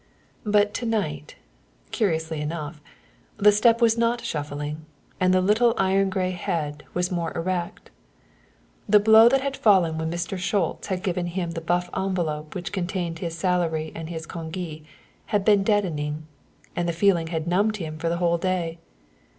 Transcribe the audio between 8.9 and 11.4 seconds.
blow that had fallen when Mr. Schultz had given